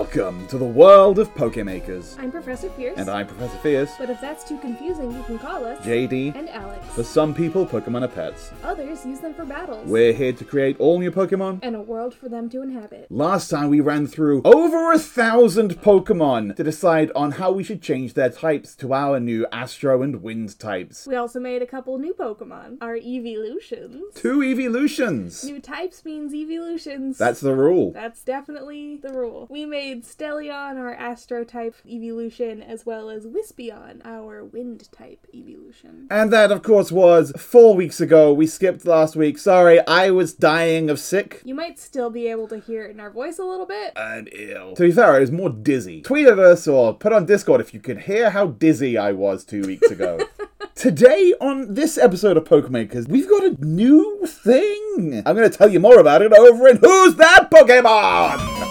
[0.00, 2.18] Welcome to the world of Pokemakers.
[2.18, 2.98] I'm Professor Fierce.
[2.98, 6.34] And I'm Professor Fierce, But if that's too confusing, you can call us JD.
[6.36, 6.86] and Alex.
[6.94, 8.50] For some people, Pokemon are pets.
[8.62, 9.86] Others use them for battles.
[9.88, 11.60] We're here to create all new Pokemon.
[11.62, 13.06] and a world for them to inhabit.
[13.10, 17.80] Last time we ran through over a thousand Pokemon to decide on how we should
[17.80, 21.06] change their types to our new Astro and Wind types.
[21.06, 24.02] We also made a couple new Pokemon, our evolutions.
[24.14, 25.42] Two evolutions!
[25.44, 27.16] New types means evolutions.
[27.16, 27.92] That's the rule.
[27.92, 29.46] That's definitely the rule.
[29.48, 36.08] We made Stellion, our Astro type evolution, as well as Wispion, our Wind type evolution.
[36.10, 38.32] And that, of course, was four weeks ago.
[38.32, 39.38] We skipped last week.
[39.38, 41.40] Sorry, I was dying of sick.
[41.44, 43.92] You might still be able to hear it in our voice a little bit.
[43.96, 44.74] I'm ill.
[44.74, 46.02] To be fair, I was more dizzy.
[46.02, 49.44] Tweet at us or put on Discord if you could hear how dizzy I was
[49.44, 50.18] two weeks ago.
[50.74, 55.22] Today, on this episode of Pokemakers, we've got a new thing.
[55.24, 58.65] I'm going to tell you more about it over in Who's That Pokemon?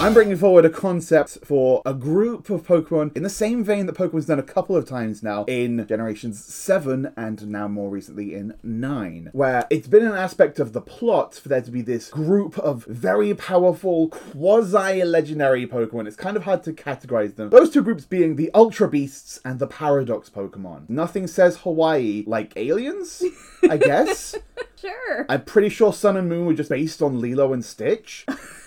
[0.00, 3.96] I'm bringing forward a concept for a group of Pokemon in the same vein that
[3.96, 8.54] Pokemon's done a couple of times now in generations 7 and now more recently in
[8.62, 12.58] 9, where it's been an aspect of the plot for there to be this group
[12.60, 16.06] of very powerful quasi legendary Pokemon.
[16.06, 17.50] It's kind of hard to categorize them.
[17.50, 20.88] Those two groups being the Ultra Beasts and the Paradox Pokemon.
[20.88, 23.22] Nothing says Hawaii like aliens,
[23.68, 24.34] I guess.
[24.80, 25.26] Sure.
[25.28, 28.24] I'm pretty sure Sun and Moon were just based on Lilo and Stitch.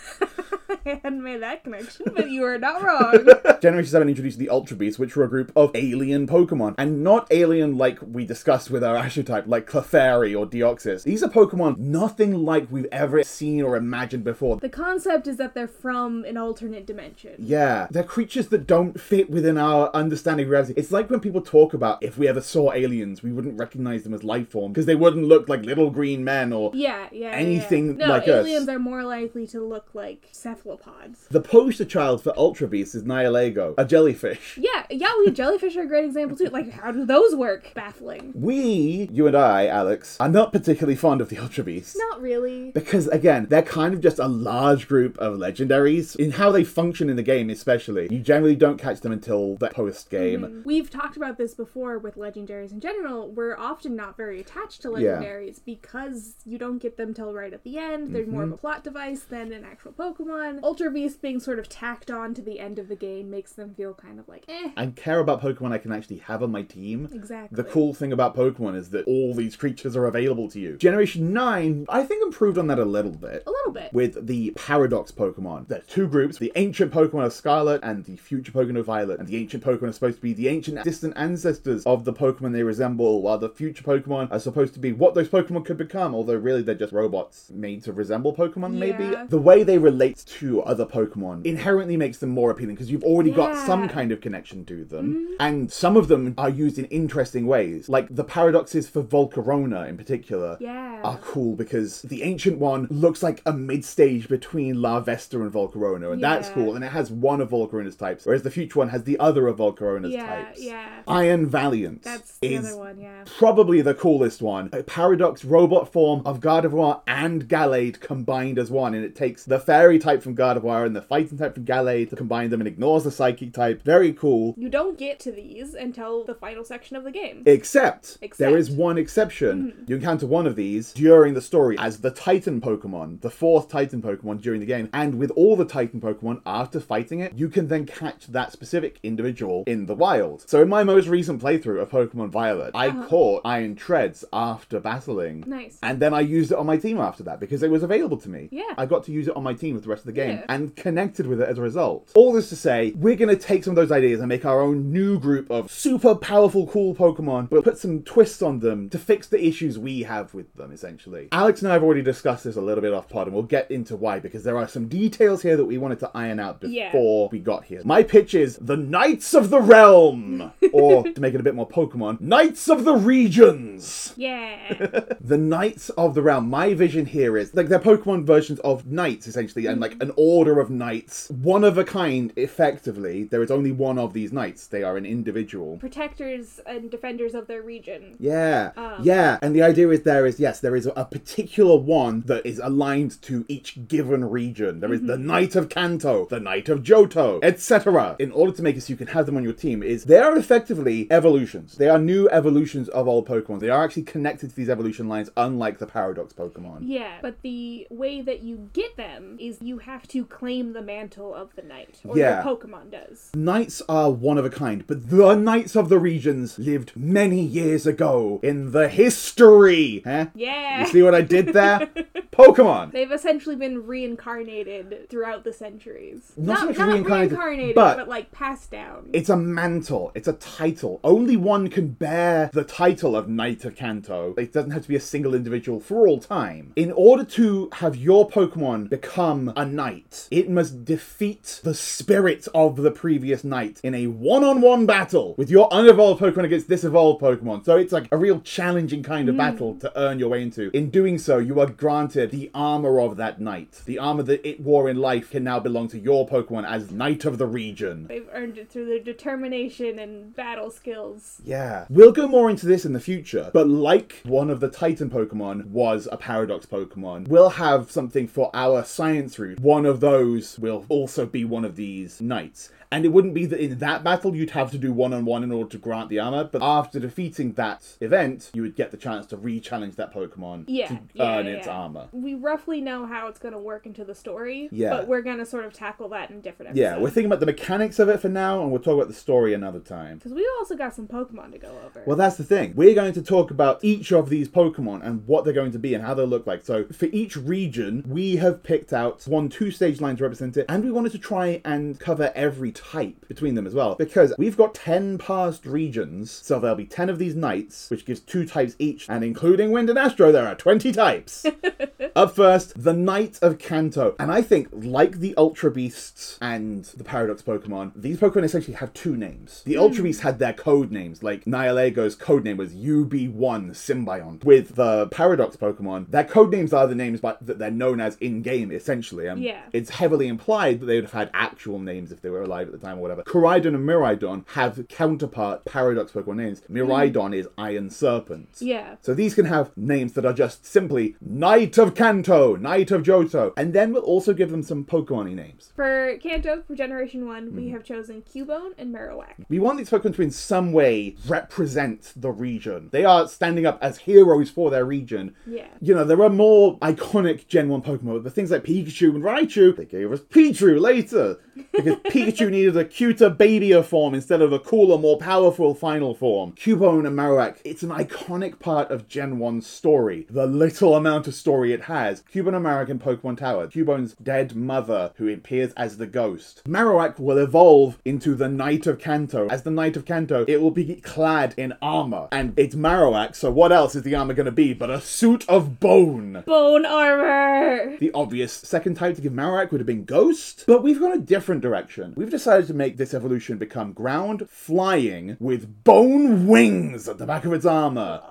[0.86, 3.28] I hadn't made that connection, but you are not wrong.
[3.61, 6.75] Generation 7 introduced the Ultra Beasts, which were a group of alien Pokemon.
[6.78, 11.03] And not alien like we discussed with our Astro type, like Clefairy or Deoxys.
[11.03, 14.58] These are Pokemon nothing like we've ever seen or imagined before.
[14.58, 17.36] The concept is that they're from an alternate dimension.
[17.38, 20.73] Yeah, they're creatures that don't fit within our understanding of reality.
[20.76, 24.14] It's like when people talk about if we ever saw aliens, we wouldn't recognize them
[24.14, 27.32] as life form because they wouldn't look like little green men or Yeah, yeah.
[27.32, 28.08] Anything yeah.
[28.08, 28.30] No, like us.
[28.45, 31.27] aliens are more likely to look like cephalopods.
[31.30, 34.58] the poster child for Ultra Beasts is Nihilego, a jellyfish.
[34.58, 36.45] Yeah, yeah, we jellyfish are a great example too.
[36.45, 37.71] Like, how do those work?
[37.73, 38.31] Baffling.
[38.36, 41.97] We, you and I, Alex, are not particularly fond of the Ultra Beasts.
[41.97, 42.71] Not really.
[42.71, 46.15] Because again, they're kind of just a large group of legendaries.
[46.15, 49.70] In how they function in the game, especially, you generally don't catch them until the
[49.70, 50.61] post game.
[50.65, 53.30] We've talked about this before with legendaries in general.
[53.31, 55.17] We're often not very attached to Yeah.
[55.17, 58.14] legendaries because you don't get them till right at the end.
[58.15, 58.53] They're more of Mm-hmm.
[58.55, 60.42] a plot device than an actual Pokemon.
[60.64, 63.73] Ultra Beast being sort of tacked on to the end of the game makes them
[63.73, 64.71] feel kind of like, eh.
[64.76, 67.09] I care about Pokemon I can actually have on my team.
[67.11, 67.55] Exactly.
[67.55, 70.77] The cool thing about Pokemon is that all these creatures are available to you.
[70.77, 73.43] Generation 9, I think improved on that a little bit.
[73.45, 73.93] A little bit.
[73.93, 75.67] With the Paradox Pokemon.
[75.67, 79.20] There's two groups the ancient Pokemon of Scarlet and the future Pokemon of Violet.
[79.20, 82.53] And the ancient Pokemon are supposed to be the ancient distant ancestors of the Pokemon
[82.53, 86.14] they resemble, while the future Pokemon are supposed to be what those Pokemon could become,
[86.14, 89.05] although really they're just robots made to resemble Pokemon, maybe.
[89.05, 89.26] Yeah.
[89.27, 93.32] The way they relate to other Pokemon inherently makes them more appealing because you've already
[93.32, 95.14] got some kind of connection to them.
[95.14, 95.33] Mm-hmm.
[95.39, 97.89] And some of them are used in interesting ways.
[97.89, 101.02] Like the paradoxes for Volcarona in particular yeah.
[101.04, 106.14] are cool because the ancient one looks like a mid stage between Larvesta and Volcarona,
[106.14, 106.76] and that's cool.
[106.76, 109.58] And it has one of Volcarona's types, whereas the future one has the other of
[109.58, 110.61] Volcarona's yeah, types.
[110.61, 111.02] yeah.
[111.08, 113.23] Iron Valiant That's the is other one, yeah.
[113.26, 114.70] probably the coolest one.
[114.73, 119.60] A paradox robot form of Gardevoir and Gallade combined as one, and it takes the
[119.60, 123.04] fairy type from Gardevoir and the fighting type from Gallade to combine them and ignores
[123.04, 123.84] the psychic type.
[123.84, 124.56] Very cool.
[124.58, 127.44] You don't get to these until the final section of the game.
[127.45, 128.56] Except, there Except.
[128.56, 129.74] is one exception.
[129.74, 129.86] Mm-hmm.
[129.88, 134.01] You encounter one of these during the story as the Titan Pokemon, the fourth Titan
[134.01, 134.89] Pokemon during the game.
[134.94, 139.00] And with all the Titan Pokemon, after fighting it, you can then catch that specific
[139.04, 140.48] individual in the wild.
[140.48, 143.07] So in my most recent playthrough of Pokemon Violet, I uh-huh.
[143.07, 145.44] caught Iron Treads after battling.
[145.45, 145.77] Nice.
[145.83, 148.30] And then I used it on my team after that because it was available to
[148.30, 148.50] me.
[148.51, 148.74] Yeah.
[148.77, 150.45] I got to use it on my team with the rest of the game Yeah.
[150.50, 152.12] and connected with it as a result.
[152.15, 154.62] All this to say, we're going to take some of those ideas and make our
[154.62, 158.98] own new group of super powerful, cool Pokemon, but put some twists on them to
[159.00, 161.27] fix the issues we have with them, essentially.
[161.31, 163.69] Alex and I have already discussed this a little bit off pod, and we'll get
[163.71, 166.88] into why, because there are some details here that we wanted to iron out Yeah.
[166.92, 167.81] before we got here.
[167.83, 171.68] My pitch is the Knights of the Realm, or to make it a bit more
[171.68, 174.13] Pokemon, Knights of the Regions.
[174.18, 175.01] Yeah.
[175.24, 176.50] The Knights of the Realm.
[176.50, 180.59] My vision here is like they're Pokemon versions of knights, essentially, and like an order
[180.59, 182.31] of knights, one of a kind.
[182.35, 184.67] Effectively, there is only one of these knights.
[184.67, 185.77] They are an individual.
[185.77, 188.15] Protectors and defenders of their region.
[188.19, 188.97] Yeah, Um.
[189.01, 192.59] yeah, and the idea is there is yes, there is a particular one that is
[192.59, 194.79] aligned to each given region.
[194.81, 198.15] There is the Knight of Kanto, the Knight of Johto, etc.
[198.19, 200.17] In order to make it so you can have them on your team, is they
[200.17, 201.77] are effectively evolutions.
[201.77, 203.59] They are new evolutions of old Pokemon.
[203.59, 206.79] They are actually connected to these evolution lines, unlike the Paradox Pokemon.
[206.81, 210.81] Yeah, but the way that you get them is you have have to claim the
[210.81, 212.44] mantle of the knight, or Yeah.
[212.44, 213.30] your Pokemon does.
[213.36, 217.86] Knights are one of a kind, but the knights of the regions lived many years
[217.86, 220.01] ago in the history.
[220.04, 220.25] Huh?
[220.34, 220.81] Yeah.
[220.81, 221.90] You see what I did there?
[222.31, 222.92] Pokemon.
[222.92, 226.34] They've essentially been reincarnated throughout the centuries.
[226.36, 229.12] Not so much not reincarnated, reincarnated, but- but, like passed down.
[229.13, 230.12] It's a mantle.
[230.16, 231.00] It's a title.
[231.04, 234.34] Only one can bear the title of Knight of Kanto.
[234.40, 236.74] It doesn't have to be a single individual for all time.
[236.75, 239.82] In order to have your Pokemon become a knight,
[240.31, 245.68] it must defeat the spirit of the previous knight in a one-on-one battle with your
[245.71, 247.65] unevolved Pokemon against this evolved Pokemon.
[247.65, 249.39] So it's like a real challenging kind of hmm.
[249.39, 250.69] battle to earn your way into.
[250.75, 253.81] In doing so, you are granted the armor of that knight.
[253.85, 257.25] The armor that it wore in life can now belong to your Pokemon as Knight
[257.25, 258.07] of the region.
[258.07, 261.41] They've earned it through their determination and battle skills.
[261.44, 261.85] Yeah.
[261.89, 265.68] We'll go more into this in the future, but like one of the Titan Pokemon
[265.68, 269.59] was a Paradox Pokemon, we'll have something for our science route.
[269.59, 272.69] One of those will also be one of these knights.
[272.94, 275.44] And it wouldn't be that in that battle you'd have to do one on one
[275.44, 278.98] in order to grant the armor, but after defeating that event, you would get the
[278.98, 282.10] chance to re challenge that Pokemon Yeah, to yeah, earn yeah, its armor.
[282.12, 284.92] We roughly know how it's going to work into the story, Yeah.
[284.92, 286.80] but we're going to sort of tackle that in different episodes.
[286.81, 289.16] Yeah, we're thinking about the mechanics of it for now, and we'll talk about the
[289.16, 290.18] story another time.
[290.19, 292.04] Because we also got some Pokemon to go over.
[292.06, 292.74] Well, that's the thing.
[292.75, 295.95] We're going to talk about each of these Pokemon and what they're going to be
[295.95, 296.63] and how they look like.
[296.63, 300.68] So, for each region, we have picked out one two stage line to represent it,
[300.69, 302.82] and we wanted to try and cover every type
[303.27, 303.95] between them as well.
[303.95, 308.19] Because we've got 10 past regions, so there'll be 10 of these knights, which gives
[308.19, 311.45] two types each, and including Wind and Astro, there are 20 types.
[312.15, 314.15] Up first, the Knight of Kanto.
[314.19, 318.94] And I think, like the Ultra Beasts and the Paradox Pokemon, these Pokemon essentially have
[318.94, 319.63] two names.
[319.65, 323.33] The Ultra Beasts had their code names, like Nihilego's code name was UB1
[323.71, 324.44] Symbiont.
[324.44, 328.15] With the Paradox Pokemon, their code names are the names by, that they're known as
[328.18, 329.27] in game, essentially.
[329.27, 329.62] Um, Yeah.
[329.71, 332.85] It's heavily implied that they would have had actual names if they were alive the
[332.85, 333.23] time or whatever.
[333.23, 336.61] Koraidon and Miraidon have counterpart Paradox Pokemon names.
[336.69, 338.49] Miraidon is Iron Serpent.
[338.59, 338.95] yeah.
[339.01, 343.53] So these can have names that are just simply Knight of Kanto, Knight of Johto,
[343.57, 345.71] and then we'll also give them some Pokemon names.
[345.75, 347.55] For Kanto, for Generation 1, Mm-hmm.
[347.57, 349.33] we have chosen Cubone and Marowak.
[349.49, 352.89] We want these Pokemon to in some way represent the region.
[352.91, 355.35] They are standing up as heroes for their region.
[355.45, 355.67] Yeah.
[355.81, 359.75] You know, there are more iconic Gen 1 Pokemon, but things like Pikachu and Raichu,
[359.75, 361.37] they gave us Pichu later.
[361.71, 366.53] Because Pikachu needed a cuter, babier form instead of a cooler, more powerful final form.
[366.53, 370.25] Cubone and Marowak, it's an iconic part of Gen 1's story.
[370.29, 372.23] The little amount of story it has.
[372.33, 373.67] Cubone and Marowak in Pokemon Tower.
[373.67, 376.61] Cubone's dead mother, who appears as the ghost.
[376.65, 379.47] Marowak will evolve into the Knight of Kanto.
[379.49, 382.27] As the Knight of Kanto, it will be clad in armor.
[382.31, 385.47] And it's Marowak, so what else is the armor going to be but a suit
[385.49, 386.44] of bone?
[386.45, 387.97] Bone armor!
[387.97, 391.17] The obvious second type to give Marowak would have been Ghost, but we've gone a
[391.17, 392.13] different direction.
[392.15, 397.45] We've decided to make this evolution become ground, flying, with bone wings at the back
[397.45, 398.22] of its armor.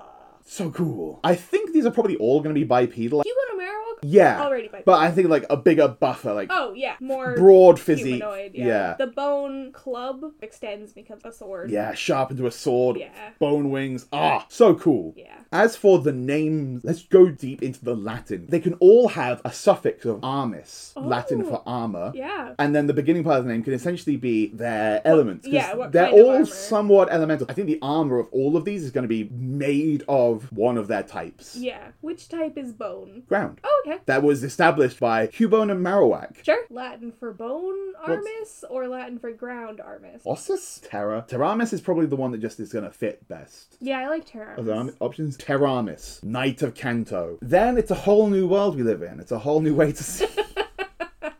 [0.45, 1.19] So cool.
[1.23, 3.23] I think these are probably all going to be bipedal.
[3.25, 3.99] You Cubone and Marowak?
[4.03, 4.41] Yeah.
[4.43, 4.83] Already bipedal.
[4.85, 6.95] But I think like a bigger buffer, like Oh, yeah.
[6.99, 8.15] More broad physique.
[8.21, 8.51] humanoid.
[8.53, 8.65] Yeah.
[8.65, 8.95] yeah.
[8.99, 11.71] The bone club extends, becomes a sword.
[11.71, 13.09] Yeah, sharp into a sword, Yeah.
[13.39, 14.05] bone wings.
[14.11, 15.13] Ah, so cool.
[15.15, 15.27] Yeah.
[15.53, 18.47] As for the names, let's go deep into the Latin.
[18.49, 21.49] They can all have a suffix of armis, Latin Oh.
[21.49, 22.11] for armor.
[22.13, 22.55] Yeah.
[22.59, 25.45] And then the beginning part of the name can essentially be their elements.
[25.45, 27.45] 'cause yeah, what they're kind of all somewhat elemental.
[27.49, 30.77] I think the armor of all of these is going to be made of one
[30.77, 31.55] of their types.
[31.55, 31.89] Yeah.
[32.01, 33.23] Which type is bone?
[33.27, 33.59] Ground.
[33.63, 33.99] Oh, okay.
[34.05, 36.43] That was established by Cubone and Marowak.
[36.43, 36.63] Sure.
[36.69, 40.23] Latin for bone armis or Latin for ground armis?
[40.25, 40.81] Ossus?
[40.89, 41.25] Terra.
[41.27, 43.77] Terramis is probably the one that just is going to fit best.
[43.79, 44.57] Yeah, I like Terra.
[44.59, 47.37] Of the arm- options, Terramis, Knight of Kanto.
[47.41, 49.19] Then it's a whole new world we live in.
[49.19, 50.27] It's a whole new way to see.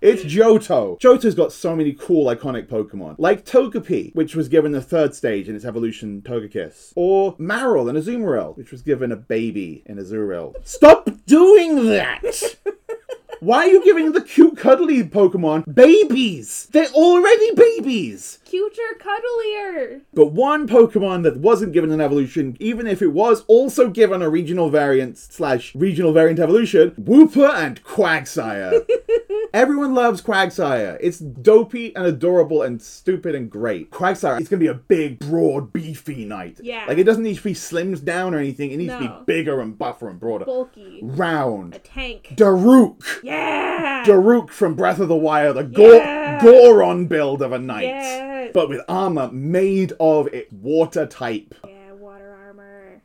[0.04, 1.00] It's Johto.
[1.00, 5.48] Johto's got so many cool, iconic Pokemon, like Togepi, which was given the third stage
[5.48, 10.56] in its evolution, Togekiss, or Marill and Azumarill, which was given a baby in Azurill.
[10.66, 12.58] Stop doing that!
[13.40, 16.68] Why are you giving the cute, cuddly Pokemon babies?
[16.74, 18.40] They're already babies!
[18.44, 20.02] Cuter, cuddlier.
[20.14, 24.30] But one Pokemon that wasn't given an evolution, even if it was also given a
[24.30, 28.86] regional variant slash regional variant evolution, Wooper and Quagsire.
[29.54, 30.98] Everyone loves Quagsire.
[31.00, 33.92] It's dopey and adorable and stupid and great.
[33.92, 36.60] Quagsire, it's gonna be a big, broad, beefy knight.
[36.64, 36.86] Yeah.
[36.88, 38.72] Like it doesn't need to be slimmed down or anything.
[38.72, 40.46] It needs to be bigger and buffer and broader.
[40.46, 41.02] Bulky.
[41.04, 41.76] Round.
[41.76, 42.34] A tank.
[42.36, 43.04] Daruk.
[43.22, 44.04] Yeah.
[44.06, 47.84] Daruk from Breath of the Wild, a Gor- Goron build of a knight.
[47.84, 48.52] Yes.
[48.56, 51.54] But with armor made of it water type.
[51.64, 51.73] yeah.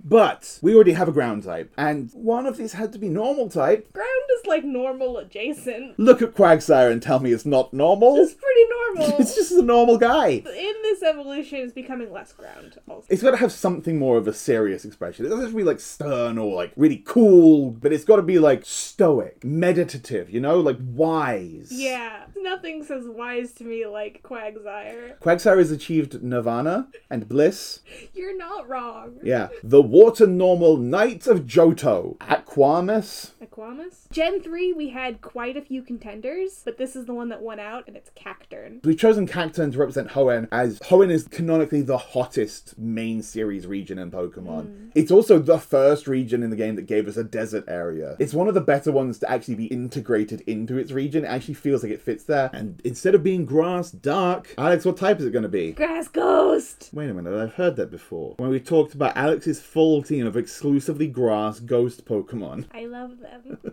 [0.09, 3.50] But we already have a ground type, and one of these had to be normal
[3.50, 3.93] type.
[3.93, 4.09] Ground
[4.41, 5.99] is like normal adjacent.
[5.99, 8.17] Look at Quagsire and tell me it's not normal.
[8.17, 8.79] It's pretty normal.
[9.19, 10.29] It's just a normal guy.
[10.29, 12.79] In this evolution, it's becoming less ground.
[12.88, 13.07] Also.
[13.11, 15.27] It's got to have something more of a serious expression.
[15.27, 18.23] It doesn't have to be like stern or like really cool, but it's got to
[18.23, 21.69] be like stoic, meditative, you know, like wise.
[21.71, 25.19] Yeah, nothing says wise to me like Quagsire.
[25.19, 27.81] Quagsire has achieved nirvana and bliss.
[28.15, 29.19] You're not wrong.
[29.23, 29.49] Yeah.
[29.62, 32.17] The water normal Knight of Johto.
[32.19, 33.33] Aquamus.
[33.43, 34.09] Aquamus?
[34.12, 37.59] Gen 3, we had quite a few contenders, but this is the one that won
[37.59, 38.81] out, and it's Cacturne.
[38.85, 43.99] We've chosen Cacturne to represent Hoenn, as Hoenn is canonically the hottest main series region
[43.99, 44.67] in Pokemon.
[44.67, 44.90] Mm.
[44.95, 48.14] It's also the first region in the game that gave us a desert area.
[48.21, 51.25] It's one of the better ones to actually be integrated into its region.
[51.25, 52.50] It actually feels like it fits there.
[52.52, 55.73] And instead of being grass, dark, Alex, what type is it going to be?
[55.73, 56.90] Grass Ghost!
[56.93, 58.35] Wait a minute, I've heard that before.
[58.38, 62.65] When we talked about Alex's full team of exclusively grass ghost Pokemon.
[62.75, 63.59] I love them.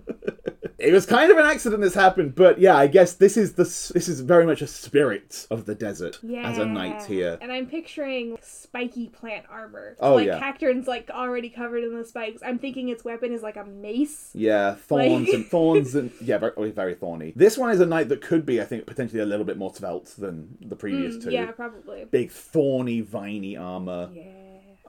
[0.78, 3.64] It was kind of an accident this happened, but yeah, I guess this is the
[3.64, 6.48] this is very much a spirit of the desert Yeah.
[6.48, 7.40] as a knight here.
[7.42, 9.96] And I'm picturing spiky plant armor.
[10.00, 10.38] Oh, like yeah.
[10.40, 12.42] Cacturne's like already covered in the spikes.
[12.46, 14.30] I'm thinking its weapon is like a mace.
[14.36, 17.32] Yeah, thorns Like- and thorns and yeah, very, very thorny.
[17.36, 19.74] This one is a knight that could be, I think, potentially a little bit more
[19.74, 21.30] svelte than the previous two.
[21.30, 22.06] Mm, Yeah, probably.
[22.12, 24.12] Big thorny, viney armor.
[24.14, 24.24] Yeah.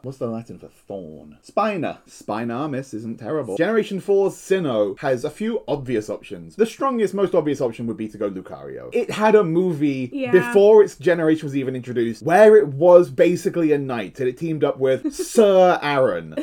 [0.07, 1.37] What's the Latin for thorn?
[1.43, 1.99] Spina.
[2.09, 3.57] Spinarmis isn't terrible.
[3.57, 6.55] Generation 4's Sinnoh has a few obvious options.
[6.55, 8.89] The strongest, most obvious option would be to go Lucario.
[8.95, 10.31] It had a movie Yeah.
[10.31, 14.63] before its generation was even introduced where it was basically a knight and it teamed
[14.63, 16.35] up with Sir Aaron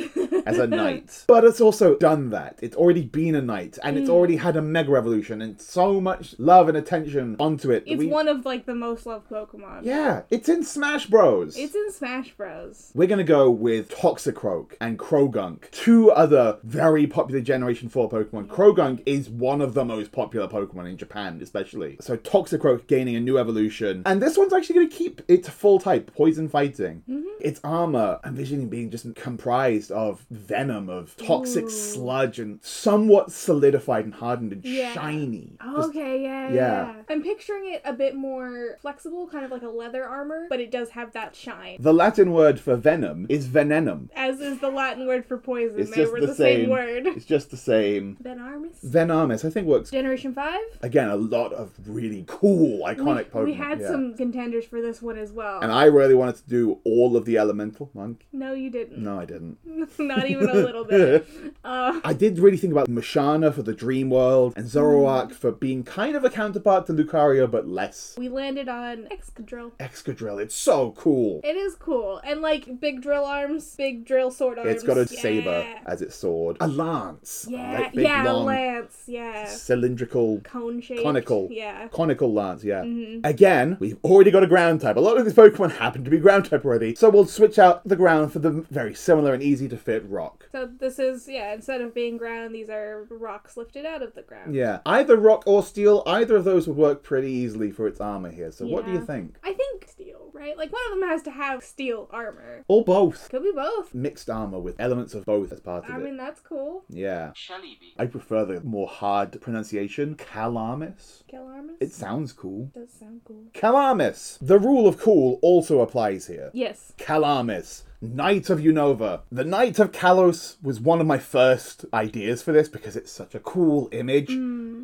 [0.44, 1.22] as a knight.
[1.26, 2.58] But it's also done that.
[2.60, 4.00] It's already been a knight and Mm.
[4.00, 7.84] it's already had a Mega Evolution and so much love and attention onto it.
[7.86, 9.84] It's we- one of like the most loved Pokemon.
[9.84, 11.56] Yeah, it's in Smash Bros.
[11.56, 12.90] It's in Smash Bros.
[12.94, 18.46] We're gonna go with Toxicroak and Croagunk, two other very popular Generation 4 Pokemon.
[18.46, 21.96] Croagunk is one of the most popular Pokemon in Japan, especially.
[22.00, 24.02] So Toxicroak gaining a new evolution.
[24.06, 27.02] And this one's actually gonna keep its full type, poison fighting.
[27.08, 27.24] Mm-hmm.
[27.40, 31.70] Its armor, envisioning being just comprised of venom, of toxic Ooh.
[31.70, 34.92] sludge, and somewhat solidified and hardened and Yeah.
[34.92, 35.56] shiny.
[35.62, 36.54] Just- okay, yeah, yeah.
[36.54, 36.94] yeah.
[37.08, 40.70] I'm picturing it a bit more flexible, kind of like a leather armor, but it
[40.70, 41.76] does have that shine.
[41.80, 44.08] the Latin word for venom is venenum.
[44.14, 45.80] As is the Latin word for poison.
[45.80, 46.60] It's they just were the the, same.
[46.62, 46.70] same.
[46.70, 47.06] word.
[47.06, 48.16] It's just the same.
[48.20, 48.78] Venomous?
[48.82, 50.60] Venomous, I think works Generation 5?
[50.82, 53.44] again a lot of really cool iconic we, Pokemon.
[53.44, 53.88] we had yeah.
[53.88, 55.60] some contenders for this one as well.
[55.60, 58.26] and I really wanted to do all of the elemental monk.
[58.32, 58.98] no, you didn't.
[58.98, 59.58] No, I didn't.
[59.98, 61.26] Not even a little bit.
[61.64, 65.82] Uh, I did really think about Musharna for the Dream World and Zoroark for being
[65.82, 68.14] kind of a counterpart to Lucario, but less.
[68.18, 69.72] we landed on Excadrill.
[69.78, 71.40] Excadrill, it's so cool.
[71.42, 72.20] It is cool.
[72.22, 74.70] And like big drill arms, big drill sword arms.
[74.70, 75.20] It's got a Yeah.
[75.20, 76.56] saber as its sword.
[76.60, 77.46] A lance.
[77.48, 79.02] Yeah, Like big, yeah, long, lance.
[79.06, 79.46] Yeah.
[79.46, 81.02] cylindrical Cone shaped.
[81.02, 81.48] Conical.
[81.50, 81.88] Yeah.
[81.88, 82.82] Conical lance, yeah.
[82.82, 83.24] Mm-hmm.
[83.24, 84.96] Again, we've already got a ground type.
[84.96, 87.86] A lot of these Pokemon happen to be ground type already, so we'll switch out
[87.86, 90.48] the ground for the very similar and easy to fit rock.
[90.52, 91.52] So this is yeah.
[91.54, 94.54] Instead of being ground, these are rocks lifted out of the ground.
[94.54, 98.30] Yeah, either rock or steel, either of those would work pretty easily for its armor
[98.30, 98.50] here.
[98.50, 99.36] So, what do you think?
[99.42, 100.56] I think steel, right?
[100.56, 102.64] Like one of them has to have steel armor.
[102.68, 103.13] Or both?
[103.28, 103.94] Could be both.
[103.94, 106.00] Mixed armor with elements of both as part of I it.
[106.00, 106.84] I mean, that's cool.
[106.88, 107.32] yeah.
[107.34, 107.94] Shalibi.
[107.98, 110.14] I prefer the more hard pronunciation.
[110.16, 111.22] Calamis.
[111.32, 111.76] Calamus.
[111.80, 112.70] It sounds cool.
[112.74, 113.44] does sound cool.
[113.52, 114.38] Calamis.
[114.40, 116.50] The rule of cool also applies here.
[116.52, 116.92] Yes.
[116.98, 119.20] Calamis, Knight of Unova.
[119.32, 123.34] The Knight of Kalos was one of my first ideas for this because it's such
[123.34, 124.30] a cool image.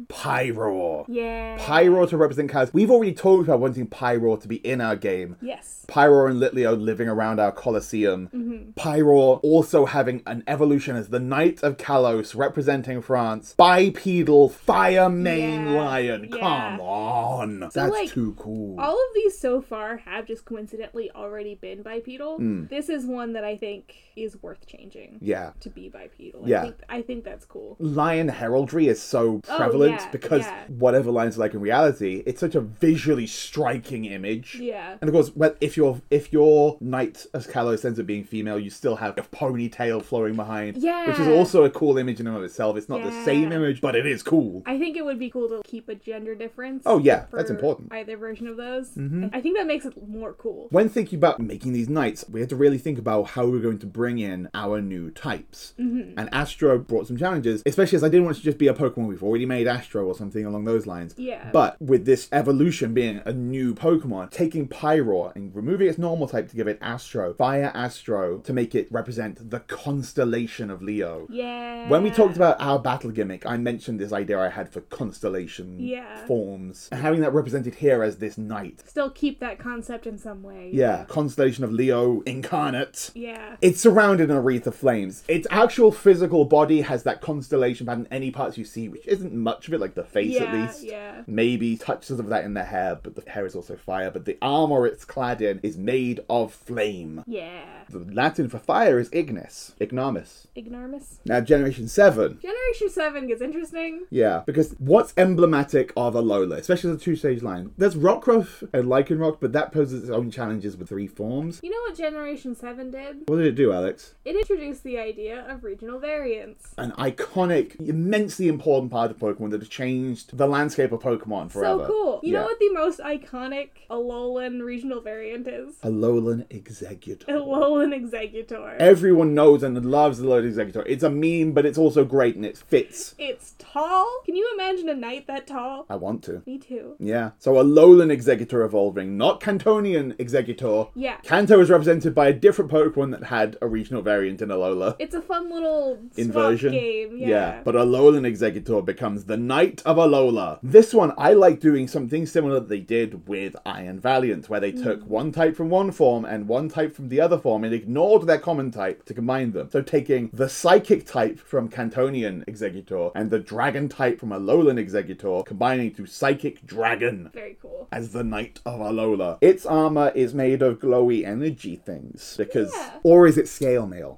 [0.09, 1.59] Pyroar, Yeah.
[1.59, 2.73] Pyroar to represent Kalos.
[2.73, 5.37] We've already talked about wanting Pyroar to be in our game.
[5.41, 5.85] Yes.
[5.89, 8.29] Pyroar and Litleo living around our Colosseum.
[8.35, 8.71] Mm-hmm.
[8.81, 13.55] Pyroar also having an evolution as the Knight of Kalos representing France.
[13.57, 16.29] Bipedal fire mane Yeah, lion.
[16.31, 16.39] yeah.
[16.39, 17.61] Come on.
[17.61, 18.81] That's like, too cool.
[18.81, 22.37] All of these so far have just coincidentally already been bipedal.
[22.37, 22.65] Hmm.
[22.67, 25.53] This is one that I think is worth changing yeah.
[25.61, 26.43] to be bipedal.
[26.47, 26.61] Yeah.
[26.61, 27.77] I think, I think that's cool.
[27.79, 30.65] lion heraldry is so prevalent Oh, yeah, because yeah.
[30.69, 34.57] whatever lions are like in reality, it's such a visually striking image.
[34.57, 34.97] Yeah.
[35.01, 38.59] And of course, well, if your if your knight as Kalos ends up being female,
[38.59, 40.77] you still have a ponytail flowing behind.
[40.77, 41.07] Yeah.
[41.07, 42.77] Which is also a cool image in and of itself.
[42.77, 44.63] It's not the same image, but it is cool.
[44.67, 46.83] I think it would be cool to keep a gender difference.
[46.87, 47.93] Oh, yeah, that's important.
[47.93, 48.91] Either version of those.
[48.91, 49.29] Mm-hmm.
[49.33, 50.69] I think that makes it more cool.
[50.71, 53.59] When thinking about making these knights, we had to really think about how we we're
[53.61, 55.75] going to bring in our new types.
[55.79, 56.19] Mm-hmm.
[56.19, 58.75] And Astro brought some challenges, especially as I didn't want it to just be a
[58.75, 61.15] Pokemon we've already made Astro or something along those lines.
[61.19, 61.51] Yeah.
[61.53, 66.49] But with this evolution being a new Pokemon, taking Pyroar and removing its normal type
[66.51, 71.27] to give it Astro, Fire Astro to make it represent the constellation of Leo.
[71.31, 71.89] yeah.
[71.89, 75.79] When we talked about our battle gimmick, I mentioned this idea I had for constellation
[75.81, 76.27] Yeah.
[76.27, 76.89] forms.
[76.93, 78.83] And having that represented here as this knight.
[78.87, 80.71] Still keep that concept in some way.
[80.73, 82.80] Yeah, constellation of Leo incarnate.
[83.15, 83.57] Yeah.
[83.61, 85.23] It's surrounded in a wreath of flames.
[85.29, 88.09] Its actual physical body has that constellation pattern.
[88.11, 90.83] Any parts you see, which isn't much of it, like the face at least.
[90.83, 91.23] yeah.
[91.27, 94.11] Maybe touches of that in the hair, but the hair is also fire.
[94.11, 97.25] But the armor it's clad in is made of flame.
[97.27, 97.63] Yeah.
[97.89, 100.47] The Latin for fire is ignis, ignamus.
[100.57, 101.19] Ignormus.
[101.25, 104.07] Now, Generation 7 Generation 7 gets interesting.
[104.11, 107.73] Yeah, because what's emblematic of Alola, especially the two stage line?
[107.79, 111.61] There's Rockruff and Lycanroc, but that poses its own challenges with three forms.
[111.63, 113.29] You know what Generation 7 did?
[113.29, 114.15] What did it do, Alex?
[114.25, 116.73] It introduced the idea of regional variants.
[116.79, 121.85] An iconic, immensely important part of Pokemon that has changed the landscape of Pokemon forever.
[121.85, 122.21] So cool.
[122.23, 122.41] You Yeah.
[122.41, 125.77] know what the most iconic Alolan regional variant is?
[125.83, 127.25] Alolan Exeggutor.
[127.27, 128.77] Alolan Exeggutor.
[128.79, 130.85] Everyone knows and loves Alolan Exeggutor.
[130.87, 133.15] It's a meme, but it's also great and it fits.
[133.19, 134.07] it's tall.
[134.25, 135.87] Can you imagine a knight that tall?
[135.89, 136.43] I want to.
[136.47, 136.95] Me too.
[136.99, 137.31] Yeah.
[137.39, 140.91] So Alolan Exeggutor evolving, not Kantonian Exeggutor.
[140.95, 141.17] Yeah.
[141.23, 144.97] Kanto is represented by a different Pokemon that had a regional variant in Alola.
[144.99, 146.73] It's a fun little Inversion.
[146.73, 147.17] game.
[147.17, 147.61] Yeah.
[147.65, 150.59] but Alolan Exeggutor becomes the Knight of Alola.
[150.63, 154.73] This one, I like doing something similar that they did with Iron Valiant, where they
[154.73, 155.07] took mm.
[155.07, 158.39] one type from one form and one type from the other form and ignored their
[158.39, 159.71] common type to combine them.
[159.71, 165.45] So taking the Psychic type from Kantonian Exeggutor and the Dragon type from Alolan Exeggutor,
[165.45, 167.89] combining to Psychic Dragon Very cool.
[167.93, 169.39] as the Knight of Alola.
[169.41, 172.91] Its armor is made of glowy energy things because, Yeah.
[173.03, 174.17] or is it scale mail?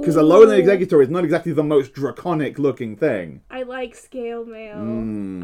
[0.00, 3.40] Because Alolan Exeggutor is not exactly the most draconic looking thing.
[3.50, 4.76] I like scale mail.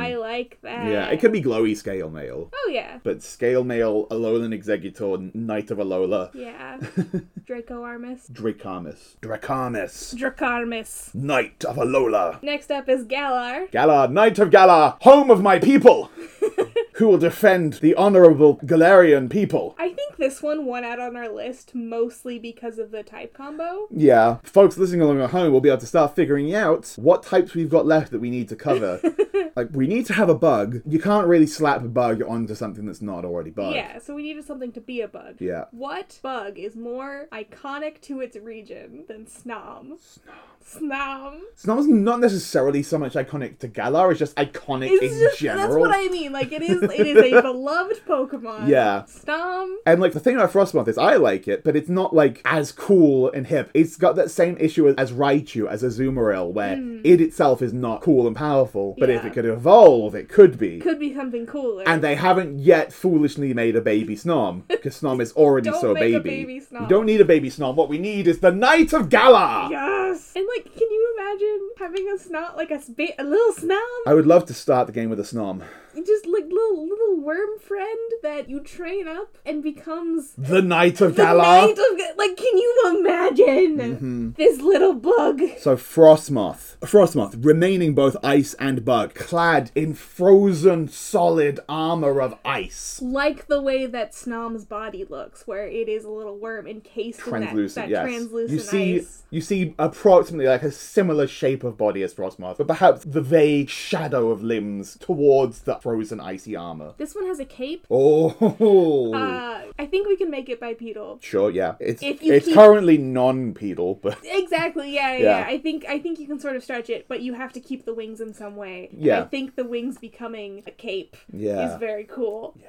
[0.00, 0.87] I like that.
[0.87, 0.90] Mm.
[0.92, 2.50] Yeah, it could be glowy scale mail.
[2.55, 2.98] Oh yeah.
[3.03, 6.79] But scale mail, Alolan Exeggutor, Knight of Alola, Yeah.
[7.46, 8.29] Draco Armis.
[8.33, 9.16] Dracamus.
[9.20, 10.14] Dracamus.
[10.14, 11.14] Dracarmis.
[11.14, 12.42] Knight of Alola.
[12.42, 13.66] Next up is Galar.
[13.72, 16.11] Galar, Knight of Galar, home of my people!
[16.94, 19.74] Who will defend the honorable Galarian people?
[19.79, 23.88] I think this one won out on our list mostly because of the type combo.
[23.90, 27.54] Yeah, folks listening along at home will be able to start figuring out what types
[27.54, 29.00] we've got left that we need to cover.
[29.56, 30.83] like, we need to have a bug.
[30.87, 33.74] You can't really slap a bug onto something that's not already bug.
[33.74, 35.37] Yeah, so we needed something to be a bug.
[35.40, 35.64] Yeah.
[35.72, 39.94] What bug is more iconic to its region than Snom?
[39.98, 40.50] Snom?
[40.62, 41.40] Snom.
[41.56, 45.68] Snom's not necessarily so much iconic to Galar, it's just iconic It's in just general.
[45.68, 46.33] that's what I mean.
[46.33, 48.68] Like it is it is a beloved Pokemon.
[48.68, 49.04] Yeah.
[49.09, 49.74] Snom.
[49.87, 52.73] And like the thing about Frostmoth is I like it, but it's not like as
[52.73, 53.70] cool and hip.
[53.75, 58.01] It's got that same issue as, as Raichu, as Azumarill, where it itself is not
[58.03, 58.94] cool and powerful.
[58.99, 59.27] But if Hmm.
[59.29, 60.79] It could evolve, it could be.
[60.81, 61.85] Could be something cooler.
[61.87, 65.94] and they haven't yet foolishly made a baby Snom, because Snom is already Don't so
[65.94, 66.44] make a baby.
[66.44, 66.81] baby Snom.
[66.83, 67.75] We don't need a baby Snom.
[67.75, 69.68] What we need is the Knight of Galar.
[69.70, 70.33] Yes.
[70.35, 73.81] And like, can you imagine having a snot like a spa- a little Snom?
[74.07, 75.62] I would love to start the game with a Snom.
[75.94, 79.62] Just like little little worm friend that you train up and
[80.01, 82.37] becomes The Knight of the knight of like.
[82.37, 84.31] Can you imagine Mm-hmm.
[84.33, 85.41] this little bug?
[85.59, 93.01] So Frostmoth, Frostmoth, remaining both ice and bug, clad in frozen solid armor of ice.
[93.03, 97.87] Like the way that Snom's body looks, where it is a little worm encased Translucent,
[97.87, 98.17] in that, that yes.
[98.19, 99.23] translucent you see, ice.
[99.31, 103.69] you see approximately like a similar shape of body as Frostmoth, but perhaps the vague
[103.69, 106.95] shadow of limbs towards the frozen icy armor.
[106.97, 107.87] This one has a cape.
[107.91, 111.19] Oh, Uh, I think we can make it bipedal.
[111.23, 111.77] sure, yeah.
[111.81, 114.93] It's if you it's keep- currently non-pedal, but Exactly.
[114.95, 115.47] Yeah, yeah, Yeah.
[115.47, 117.87] I think I think you can sort of stretch it, but you have to keep
[117.87, 118.90] the wings in some way.
[118.93, 119.23] Yeah.
[119.23, 121.73] I think the wings becoming a cape yeah.
[121.73, 122.59] is very cool.
[122.61, 122.66] Yeah.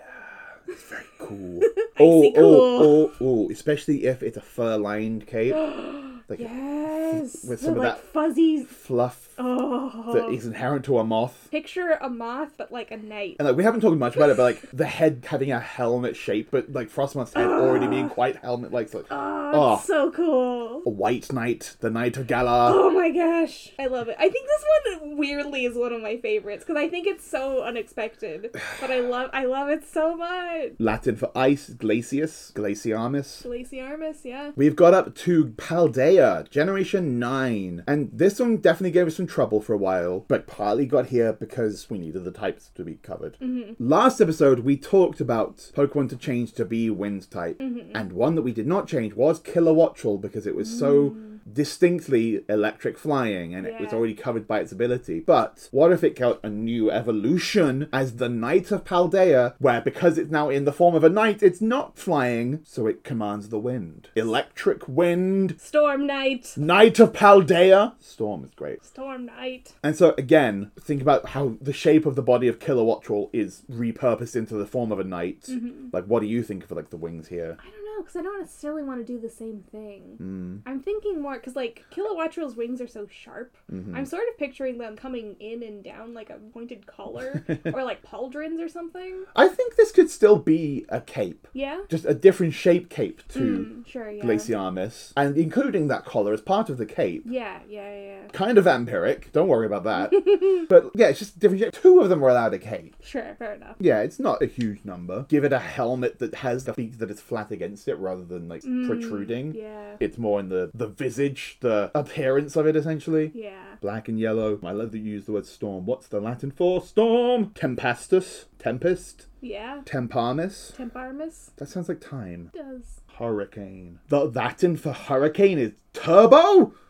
[0.69, 1.59] It's very cool.
[1.99, 5.53] oh, Icy oh, oh, oh, oh, especially if it's a fur-lined cape.
[6.31, 7.45] like Yes.
[7.47, 8.63] with some of like that- fuzzy.
[8.63, 10.11] fluff Oh.
[10.13, 11.47] that is inherent to a moth.
[11.51, 13.37] Picture a moth, but like a knight.
[13.39, 16.15] And like we haven't talked much about it, but like the head having a helmet
[16.15, 18.89] shape, but like Frostmoth's head already being quite helmet-like.
[18.89, 19.81] So, like, Oh, Oh.
[19.83, 20.80] so cool.
[20.83, 22.71] White Knight, the Knight of Galar.
[22.73, 24.15] Oh my gosh, I love it.
[24.19, 24.65] I think this
[24.99, 28.99] one weirdly is one of my favorites because I think it's so unexpected, but I
[28.99, 30.73] love I love it so much.
[30.79, 33.45] Latin for ice, glacius, glaciamus.
[33.45, 34.51] Glaciarmus, yeah.
[34.55, 37.83] We've got up to Paldea, Generation 9.
[37.87, 41.33] And this one definitely gave us some trouble for a while, but partly got here
[41.33, 43.37] because we needed the types to be covered.
[43.39, 43.73] Mm-hmm.
[43.79, 47.95] Last episode, we talked about Pokemon to change to be wind type, mm-hmm.
[47.95, 51.39] and one that we did not change was Kilowattrel because it was so mm.
[51.51, 55.19] distinctly electric flying and it was already covered by its ability.
[55.19, 60.17] But what if it got a new evolution as the Knight of Paldea, where because
[60.17, 63.59] it's now in the form of a knight, it's not flying, so it commands the
[63.59, 64.09] wind.
[64.15, 66.53] Electric wind, Storm Knight.
[66.57, 67.93] Knight of Paldea.
[67.99, 68.83] Storm is great.
[68.85, 69.73] Storm Knight.
[69.83, 74.35] And so again, think about how the shape of the body of Kilowattrel is repurposed
[74.35, 75.41] into the form of a knight.
[75.43, 75.89] Mm-hmm.
[75.91, 77.57] Like, what do you think of like the wings here?
[77.59, 80.15] I don't because I don't necessarily want to do the same thing.
[80.17, 80.57] Hmm.
[80.65, 83.55] I'm thinking more because like Kilowattrel's wings are so sharp.
[83.71, 83.95] Mm-hmm.
[83.95, 88.03] I'm sort of picturing them coming in and down like a pointed collar or like
[88.03, 89.23] pauldrons or something.
[89.35, 91.81] I think this could still be a cape, Yeah.
[91.89, 94.09] just a different shape cape to Mm, sure.
[94.09, 94.23] Yeah.
[94.23, 97.23] Glaciamus, and including that collar as part of the cape.
[97.25, 97.59] Yeah.
[97.67, 97.93] Yeah.
[97.93, 98.27] Yeah.
[98.33, 100.11] Kind of vampiric, don't worry about that.
[100.69, 101.73] but yeah, it's just a different shape.
[101.73, 102.95] Two of them are allowed a cape.
[103.03, 103.35] Sure.
[103.39, 103.75] Fair enough.
[103.79, 105.25] Yeah, it's not a huge number.
[105.29, 108.47] Give it a helmet that has the feet that is flat against it rather than
[108.47, 109.55] like mm, protruding.
[109.55, 109.95] Yeah.
[109.99, 113.31] It's more in the, the visage, the appearance of it essentially.
[113.33, 113.57] Yeah.
[113.81, 114.59] Black and yellow.
[114.63, 115.85] I love that you use the word storm.
[115.85, 117.47] What's the Latin for storm?
[117.55, 118.45] Tempestus?
[118.59, 119.27] Tempest?
[119.41, 119.81] Yeah.
[119.85, 120.73] Temparmis?
[120.75, 122.51] Temparmus That sounds like time.
[122.53, 123.01] does.
[123.17, 123.99] Hurricane.
[124.09, 126.73] The Latin for hurricane is turbo?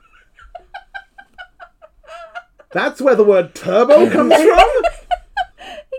[2.72, 4.40] That's where the word turbo comes from?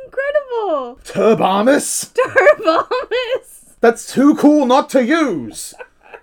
[0.05, 0.99] Incredible.
[1.05, 2.13] Turbamus?
[2.15, 3.52] Turbomus.
[3.83, 5.75] That's too cool not to use!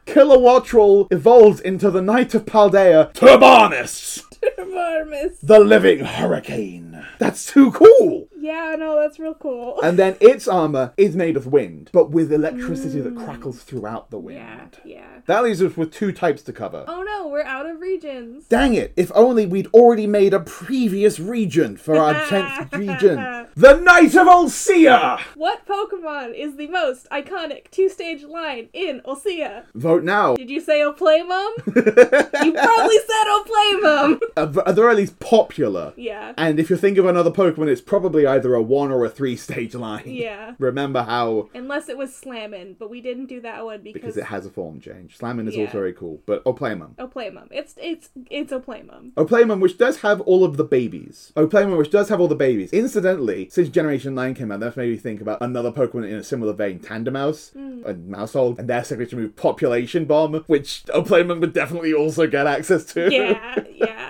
[0.05, 4.23] Kilowattrel evolves into the Knight of Paldea, Turbanus!
[4.41, 5.39] Turbomus.
[5.43, 7.05] The living hurricane.
[7.17, 8.28] That's too cool!
[8.49, 8.75] Yeah.
[8.77, 9.79] No, that's real cool.
[9.81, 13.25] And then its armor is made of wind, but with electricity that hmm.
[13.25, 14.79] crackles throughout the wind.
[14.83, 14.99] yeah.
[14.99, 15.19] Yeah.
[15.25, 16.85] That leaves us with two types to cover.
[16.87, 18.45] Oh no, we're out of regions.
[18.47, 23.47] Dang it, if only we'd already made a previous region for our 10th region.
[23.55, 25.19] The Knight of Olsea!
[25.35, 29.65] What Pokemon is the most iconic two-stage line in Osea?
[29.75, 30.35] Vote now.
[30.35, 31.51] Did you say Oplamum?
[32.45, 34.19] you probably said Oplamum.
[34.37, 35.93] At the at least, popular.
[35.97, 36.33] yeah.
[36.37, 39.35] And if you think of another Pokemon, it's probably either a one or a three
[39.35, 40.03] stage line.
[40.05, 40.53] Yeah.
[40.59, 44.25] Remember how, Unless it was Slammin, but we didn't do that one because, because it
[44.25, 45.17] has a form change.
[45.17, 45.65] Slamming is Yeah.
[45.65, 46.95] also very cool, but Oplamum.
[46.95, 47.47] Oplamum.
[47.51, 49.13] It's it's it's Oplamum.
[49.13, 51.31] Oplamum, which does have all of the babies.
[51.35, 52.71] Oplamum, which does have all the babies.
[52.71, 56.23] Incidentally, since Generation 9 came out, that's made me think about another Pokemon in a
[56.23, 57.85] similar vein, Tandemaus hmm.
[57.85, 62.85] and Maushold, and their signature move, Population Bomb, which Oplamum would definitely also get access
[62.85, 63.11] to.
[63.11, 64.08] Yeah, yeah.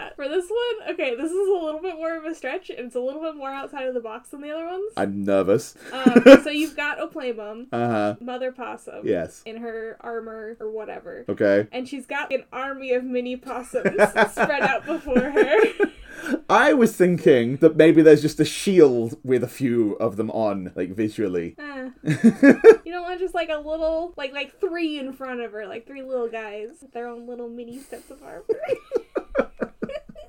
[0.99, 2.95] For this one, okay, this is a little bit more of a stretch, and it's
[2.95, 4.91] a little bit more outside of the box than the other ones.
[4.97, 5.75] I'm nervous.
[5.93, 8.15] Um, so you've got Oplamum, Uh huh.
[8.19, 9.41] Mother Possum, Yes.
[9.45, 11.25] in her armor or whatever.
[11.29, 11.67] Okay.
[11.71, 13.85] and she's got an army of mini possums
[14.31, 15.57] spread out before her.
[16.49, 20.71] I was thinking that maybe there's just a shield with a few of them on,
[20.75, 21.55] like visually.
[21.57, 21.89] Eh.
[22.03, 25.87] you don't want just like a little, like like three in front of her, like
[25.87, 28.43] three little guys with their own little mini sets of armor.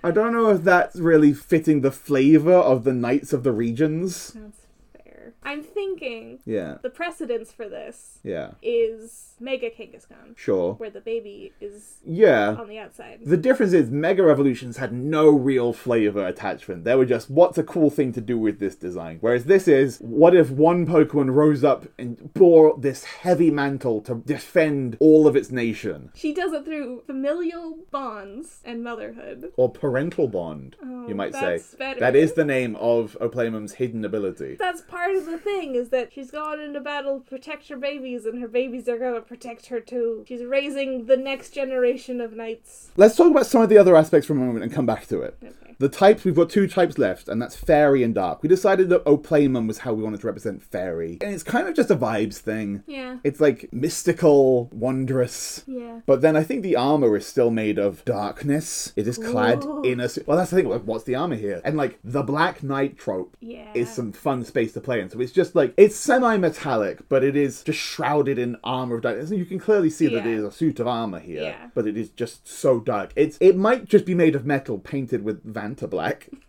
[0.02, 4.34] I don't know if that's really fitting the flavor of the Knights of the Regions.
[5.42, 6.78] I'm thinking Yeah.
[6.82, 8.52] the precedence for this Yeah.
[8.62, 10.74] is Mega Kangaskhan, Sure.
[10.74, 12.56] where the baby is Yeah.
[12.58, 13.20] on the outside.
[13.24, 16.84] The difference is Mega Evolutions had no real flavor attachment.
[16.84, 19.16] They were just, what's a cool thing to do with this design?
[19.22, 24.16] Whereas this is, what if one Pokemon rose up and bore this heavy mantle to
[24.26, 26.10] defend all of its nation?
[26.14, 29.52] She does it through familial bonds and motherhood.
[29.56, 31.40] Or parental bond, you oh, might say.
[31.56, 32.00] that's better.
[32.00, 34.56] That is the name of Oplamum's hidden ability.
[34.58, 38.26] That's part of the thing is that she's gone into battle to protect her babies,
[38.26, 40.24] and her babies are gonna protect her too.
[40.28, 42.90] She's raising the next generation of knights.
[42.96, 45.22] Let's talk about some of the other aspects for a moment and come back to
[45.22, 45.36] it.
[45.42, 45.69] Okay.
[45.80, 48.42] The types, we've got two types left, and that's fairy and dark.
[48.42, 51.16] We decided that Oplamum was how we wanted to represent fairy.
[51.22, 52.82] And it's kind of just a vibes thing.
[52.86, 53.16] Yeah.
[53.24, 55.64] It's like mystical, wondrous.
[55.66, 56.00] Yeah.
[56.04, 58.92] But then I think the armor is still made of darkness.
[58.94, 59.80] It is clad Ooh.
[59.82, 60.08] in a.
[60.26, 60.68] Well, that's the thing.
[60.68, 61.62] like, What's the armor here?
[61.64, 63.70] And like the Black Knight trope Yeah.
[63.74, 65.08] is some fun space to play in.
[65.08, 69.30] So it's just like it's semi-metallic, but it is just shrouded in armor of darkness.
[69.30, 70.36] And you can clearly see that it Yeah.
[70.40, 71.42] is a suit of armor here.
[71.42, 71.68] Yeah.
[71.74, 73.12] But it is just so dark.
[73.16, 76.28] It's it might just be made of metal painted with Vanta black.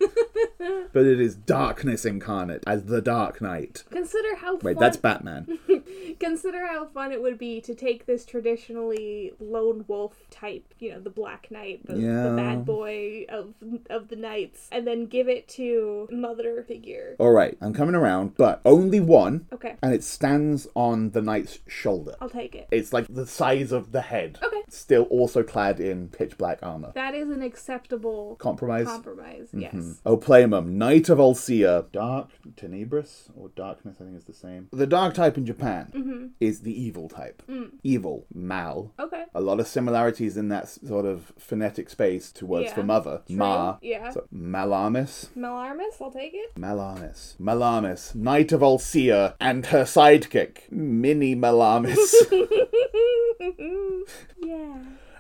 [0.94, 3.84] but it is darkness incarnate as the Dark Knight.
[3.90, 5.60] Consider how Wait, that's Batman.
[6.20, 11.00] Consider how fun it would be to take this traditionally lone wolf type, you know,
[11.00, 12.24] the Black Knight, the, Yeah.
[12.30, 13.54] the bad boy of
[13.90, 17.16] of the knights, and then give it to mother figure.
[17.20, 21.60] All right, I'm coming around, but only one, Okay, and it stands on the knight's
[21.68, 22.16] shoulder.
[22.22, 22.68] I'll take it.
[22.72, 24.40] It's like the size of the head.
[24.44, 24.62] Okay.
[24.70, 26.92] Still also clad in pitch black armor.
[26.96, 28.86] That is an acceptable Compromise.
[28.88, 29.50] compromise.
[29.52, 29.60] Hmm.
[29.60, 29.74] Yes.
[30.06, 34.70] Oplamum, Knight of Ulcia, Dark Tenebris, or Darkness, I think is the same.
[34.72, 36.28] The dark type in Japan Mm-hmm.
[36.40, 37.42] is the evil type.
[37.50, 37.72] Mm.
[37.84, 38.94] Evil, mal.
[39.00, 39.26] Okay.
[39.34, 42.76] A lot of similarities in that sort of phonetic space to words Yeah.
[42.76, 43.22] for mother.
[43.28, 43.36] True.
[43.38, 43.78] Ma.
[43.82, 44.10] Yeah.
[44.12, 45.28] So, Malamis.
[45.38, 46.56] Malarmus, I'll take it.
[46.56, 47.36] Malamis.
[47.38, 52.14] Malamis, Knight of Ulcia, and her sidekick, Mini Malamis.
[54.42, 54.78] yeah.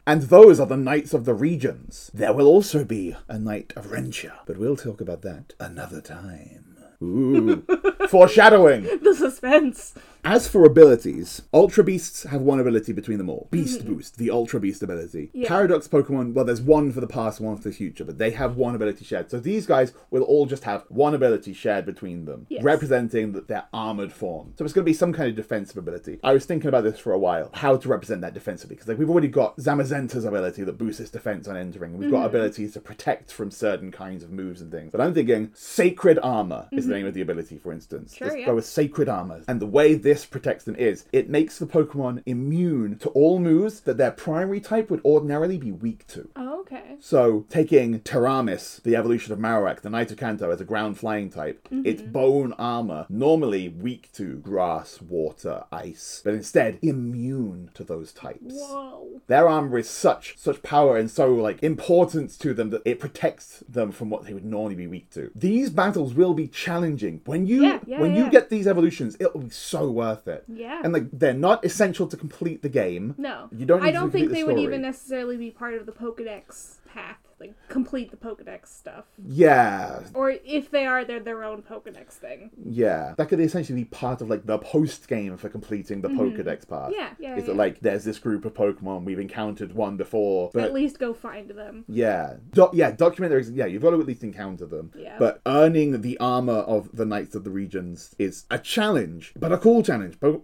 [0.08, 2.12] and those are the Knights of the Regions.
[2.14, 6.78] There will also be a Knight of Rentia, but we'll talk about that another time.
[7.04, 7.64] Ooh.
[8.10, 8.84] Foreshadowing.
[9.02, 9.96] The suspense.
[10.24, 13.48] As for abilities, Ultra Beasts have one ability between them all.
[13.50, 15.28] Beast Boost, the Ultra Beast ability.
[15.28, 15.42] Mm-hmm.
[15.42, 15.48] Yeah.
[15.48, 18.56] Paradox Pokemon, well, there's one for the past, one for the future, but they have
[18.56, 19.32] one ability shared.
[19.32, 22.64] So these guys will all just have one ability shared between them, Yes.
[22.64, 24.54] representing that their armored form.
[24.58, 26.20] So it's going to be some kind of defensive ability.
[26.24, 29.00] I was thinking about this for a while, how to represent that defensively, because like
[29.00, 31.98] we've already got Zamazenta's ability that boosts its defense on entering.
[31.98, 32.18] We've Mm-hmm.
[32.18, 34.92] got abilities to protect from certain kinds of moves and things.
[34.92, 38.14] But I'm thinking Sacred Armor is the name of the ability, for instance.
[38.14, 38.18] Mm-hmm.
[38.18, 38.46] Sure, Let's yeah.
[38.48, 39.42] go with Sacred Armor.
[39.48, 43.82] And the way this protects them is it makes the Pokemon immune to all moves
[43.82, 46.30] that their primary type would ordinarily be weak to.
[46.36, 46.98] Oh, okay.
[47.00, 51.30] So, taking Terramis, the evolution of Marowak, the Knight of Kanto, as a ground flying
[51.30, 51.86] type, mm-hmm.
[51.86, 58.54] its bone armor, normally weak to grass, water, ice, but instead immune to those types.
[58.54, 59.22] Whoa.
[59.28, 63.64] Their armor is such such power and so like importance to them that it protects
[63.68, 65.32] them from what they would normally be weak to.
[65.36, 67.22] These battles will be challenging.
[67.26, 68.30] When you Yeah, yeah, when you yeah.
[68.30, 70.44] get these evolutions, it'll be so worth it.
[70.48, 70.82] Yeah.
[70.84, 73.16] And like they're not essential to complete the game.
[73.18, 73.48] No.
[73.56, 76.80] You don't I don't think the they would even necessarily be part of the Pokedex
[76.94, 77.18] path.
[77.42, 79.06] Like complete the Pokedex stuff.
[79.26, 82.52] Yeah, Or if they are, they're their own Pokedex thing.
[82.64, 83.16] yeah.
[83.18, 86.94] That could essentially be part of like the post game for completing the Pokedex part.
[86.94, 87.00] Mm-hmm.
[87.02, 87.48] Yeah, yeah, Is yeah.
[87.48, 91.14] that like there's this group of Pokemon we've encountered one before, but At least go
[91.14, 91.84] find them.
[91.88, 93.66] Yeah, Do- yeah, document their yeah.
[93.66, 94.92] You've got to at least encounter them.
[94.96, 95.16] Yeah.
[95.18, 99.58] But earning the armor of the Knights of the Regions is a challenge, but a
[99.58, 100.20] cool challenge.
[100.20, 100.44] Po-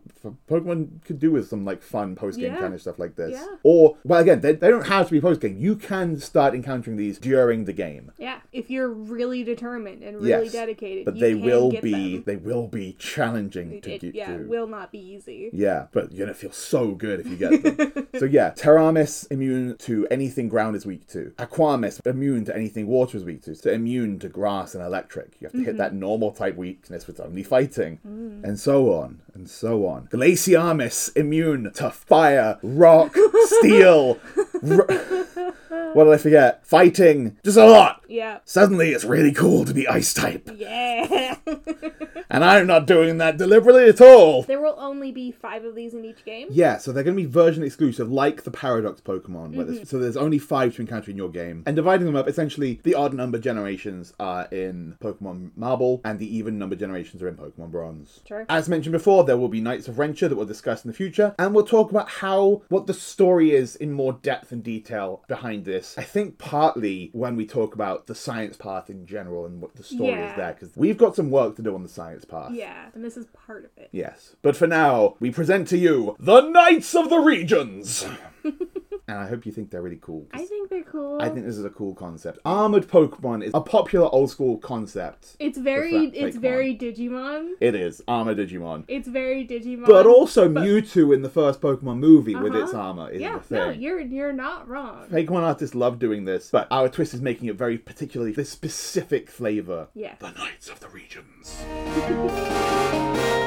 [0.50, 2.60] Pokemon could do with some like fun post game Yeah.
[2.60, 3.32] kind of stuff like this.
[3.34, 3.46] Yeah.
[3.64, 5.58] Or well, again, they, they don't have to be post game.
[5.58, 8.12] You can start encountering these during the game.
[8.18, 11.84] Yeah, if you're really determined and really Yes, dedicated, But you they can will get
[11.84, 12.24] be them.
[12.26, 15.50] they will be challenging to It, get yeah, will not be easy.
[15.54, 18.08] Yeah, but you're gonna feel so good if you get them.
[18.20, 21.34] so yeah, Terramis immune to anything ground is weak to.
[21.38, 23.56] Aquamis immune to anything water is weak to.
[23.56, 25.36] So immune to grass and electric.
[25.40, 25.78] You have to hit mm-hmm.
[25.78, 28.00] that normal type weakness with only fighting.
[28.08, 28.44] Mm.
[28.44, 29.22] And so on.
[29.34, 30.08] And so on.
[30.08, 34.20] Glaciamis immune to fire, rock, steel.
[34.64, 34.88] R-
[35.94, 36.66] what did I forget?
[36.66, 37.38] Fighting.
[37.44, 38.04] Just a lot.
[38.08, 38.40] Yeah.
[38.46, 40.50] Suddenly it's really cool to be ice type.
[40.56, 41.36] Yeah.
[42.30, 44.44] And I'm not doing that deliberately at all.
[44.44, 46.48] there will only be five of these in each game.
[46.52, 49.52] Yeah, so they're going to be version exclusive, like the Paradox Pokemon.
[49.54, 49.74] Mm-hmm.
[49.74, 52.28] there's, so there's only five to encounter in your game, and dividing them up.
[52.28, 57.28] Essentially, the odd number generations are in Pokemon Marble, and the even number generations are
[57.28, 58.20] in Pokemon Bronze.
[58.28, 58.46] Sure.
[58.50, 61.34] As mentioned before, there will be Knights of Rentia that we'll discuss in the future,
[61.40, 65.66] and we'll talk about how what the story is in more depth and detail behind
[65.66, 65.96] this.
[65.98, 69.84] I think partly when we talk about the science path in general and what the
[69.84, 70.32] story Yeah.
[70.32, 72.52] is there, because we've got some work to do on the science path.
[72.54, 73.90] Yeah, and this is part of it.
[73.92, 74.36] Yes.
[74.42, 78.06] But for now, we present to you the Knights of the Regions!
[79.08, 80.28] and I hope you think they're really cool.
[80.34, 81.22] I think they're cool.
[81.22, 82.40] I think this is a cool concept.
[82.46, 85.36] Armored Pokemon is a popular old school concept.
[85.40, 86.42] it's very, it's Pokemon.
[86.42, 87.52] very Digimon.
[87.62, 88.84] It is armored Digimon.
[88.88, 89.86] It's very Digimon.
[89.86, 92.82] But also Mewtwo in the first Pokemon movie with its Uh-huh.
[92.88, 95.08] armor is yeah, no, you're you're not wrong.
[95.10, 99.30] Pokemon artists love doing this, but our twist is making it very particularly this specific
[99.30, 99.88] flavor.
[99.94, 100.16] Yeah.
[100.20, 101.56] The Knights of the Regions.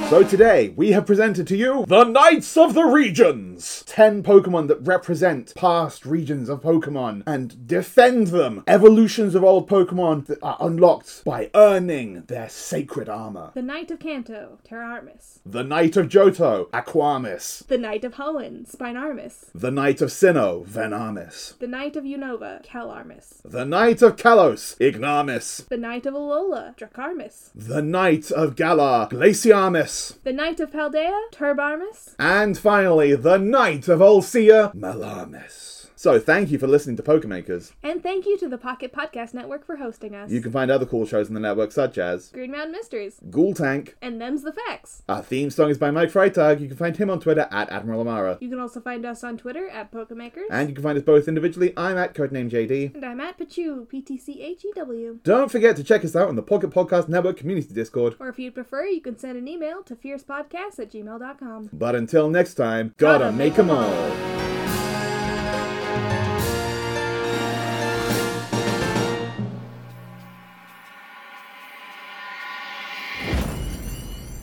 [0.09, 3.85] So today we have presented to you the Knights of the Regions.
[3.87, 8.65] Ten Pokemon that represent past regions of Pokemon and defend them.
[8.67, 13.51] Evolutions of old Pokemon that are unlocked by earning their sacred armor.
[13.53, 15.41] The Knight of Kanto, Terrarmis.
[15.45, 17.67] The Knight of Johto, Aquamis.
[17.67, 19.51] The Knight of Hoenn, Spinarmis.
[19.55, 21.59] The Knight of Sinnoh, Venamis.
[21.59, 23.43] The Knight of Unova, Calarmis.
[23.45, 25.69] The Knight of Kalos, Ignamis.
[25.69, 27.51] The Knight of Alola, Dracarmis.
[27.55, 29.98] The Knight of Galar, Glaciamis.
[30.25, 32.15] The Knight of Paldea, Turbarmus.
[32.19, 35.78] And finally, the Knight of Ulcia, Malamis.
[35.99, 37.73] So thank you for listening to Pokemakers.
[37.83, 40.31] And thank you to the Pocket Podcast Network for hosting us.
[40.31, 43.19] You can find other cool shows in the network such as Green Mountain Mysteries.
[43.31, 43.97] Ghoul Tank.
[44.01, 45.03] And them's the facts.
[45.09, 46.61] Our theme song is by Mike Freitag.
[46.61, 48.39] You can find him on Twitter at Admiral Amara.
[48.41, 50.47] You can also find us on Twitter at Pokemakers.
[50.53, 51.73] And you can find us both individually.
[51.77, 52.95] I'm at Codename JD.
[52.95, 55.19] And I'm at Ptchew, P T C H E W.
[55.25, 58.15] Don't forget to check us out on the Pocket Podcast Network Community Discord.
[58.21, 61.71] Or if you'd prefer, you can send an email to fiercepodcast at gmail.com.
[61.73, 64.58] But until next time, gotta, Gotta make 'em all.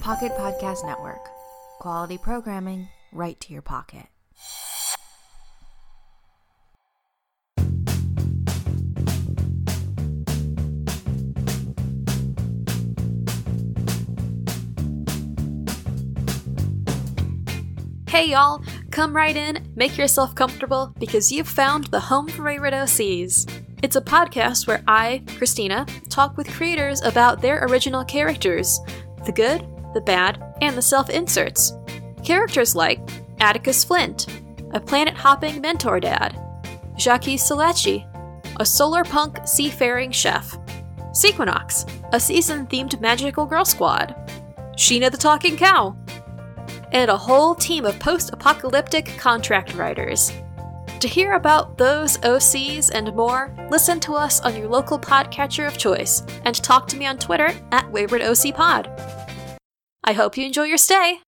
[0.05, 1.31] Pocket Podcast Network.
[1.79, 4.05] Quality programming right to your pocket.
[18.07, 22.73] Hey y'all, come right in, make yourself comfortable, because you've found the home for Wayward
[22.73, 23.51] OCs.
[23.81, 28.79] It's a podcast where I, Christina, talk with creators about their original characters
[29.25, 31.73] the good, the bad, and the self inserts.
[32.23, 32.99] Characters like
[33.39, 34.27] Atticus Flint,
[34.71, 36.39] a planet hopping mentor dad,
[36.99, 38.05] Jacques Selechi,
[38.59, 40.57] a solar punk seafaring chef,
[41.13, 44.15] Sequinox, a season themed magical girl squad,
[44.77, 45.95] Sheena the Talking Cow,
[46.91, 50.31] and a whole team of post apocalyptic contract writers.
[50.99, 55.77] To hear about those OCs and more, listen to us on your local podcatcher of
[55.77, 59.14] choice and talk to me on Twitter at WaywardOCPod.
[60.07, 61.21] I hope you enjoy your stay.